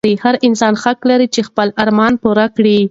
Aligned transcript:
هر 0.23 0.35
انسان 0.47 0.73
حق 0.83 1.01
لري 1.11 1.27
چې 1.33 1.41
خپل 1.49 1.67
ارمانونه 1.83 2.21
پوره 2.23 2.45
کړي. 2.57 2.77